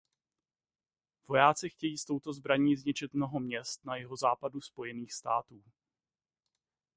Vojáci 1.27 1.69
chtějí 1.69 1.97
s 1.97 2.05
touto 2.05 2.33
zbraní 2.33 2.75
zničit 2.75 3.13
mnoho 3.13 3.39
měst 3.39 3.85
na 3.85 3.95
jihozápadu 3.95 4.61
Spojených 4.61 5.13
států. 5.13 5.63